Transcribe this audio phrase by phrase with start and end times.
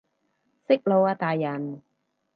[0.67, 1.83] 息怒啊大人